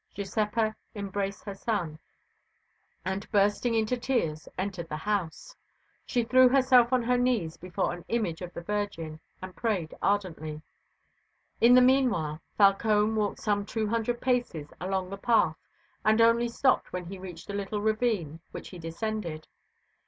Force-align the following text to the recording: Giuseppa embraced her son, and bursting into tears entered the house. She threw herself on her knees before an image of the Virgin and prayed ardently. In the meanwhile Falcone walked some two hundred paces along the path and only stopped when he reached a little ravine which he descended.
Giuseppa 0.15 0.75
embraced 0.95 1.43
her 1.43 1.53
son, 1.53 1.99
and 3.05 3.29
bursting 3.29 3.75
into 3.75 3.95
tears 3.95 4.49
entered 4.57 4.89
the 4.89 4.97
house. 4.97 5.55
She 6.07 6.23
threw 6.23 6.49
herself 6.49 6.91
on 6.91 7.03
her 7.03 7.19
knees 7.19 7.55
before 7.57 7.93
an 7.93 8.03
image 8.07 8.41
of 8.41 8.51
the 8.55 8.61
Virgin 8.63 9.19
and 9.43 9.55
prayed 9.55 9.93
ardently. 10.01 10.63
In 11.59 11.75
the 11.75 11.81
meanwhile 11.83 12.41
Falcone 12.57 13.13
walked 13.13 13.41
some 13.41 13.63
two 13.63 13.85
hundred 13.89 14.21
paces 14.21 14.73
along 14.81 15.11
the 15.11 15.17
path 15.19 15.55
and 16.03 16.19
only 16.19 16.49
stopped 16.49 16.91
when 16.91 17.05
he 17.05 17.19
reached 17.19 17.51
a 17.51 17.53
little 17.53 17.79
ravine 17.79 18.39
which 18.49 18.69
he 18.69 18.79
descended. 18.79 19.47